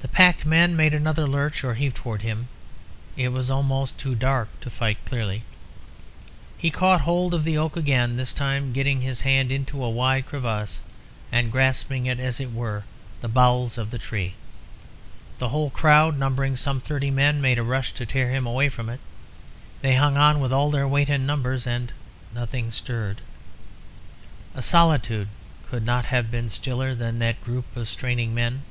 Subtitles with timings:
[0.00, 2.46] The packed men made another lurch or heave towards him;
[3.16, 5.42] it was almost too dark to fight clearly.
[6.56, 10.26] He caught hold of the oak again, this time getting his hand into a wide
[10.26, 10.82] crevice
[11.32, 12.84] and grasping, as it were,
[13.22, 14.34] the bowels of the tree.
[15.38, 18.88] The whole crowd, numbering some thirty men, made a rush to tear him away from
[18.88, 19.00] it;
[19.82, 21.90] they hung on with all their weight and numbers, and
[22.32, 23.20] nothing stirred.
[24.54, 25.26] A solitude
[25.68, 28.62] could not have been stiller than that group of straining men.